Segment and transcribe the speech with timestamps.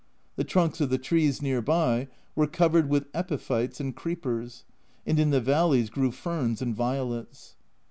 [0.35, 4.65] The trunks of the trees near by were covered with epiphytes and creepers,
[5.05, 7.55] and in the valleys grew ferns and violets.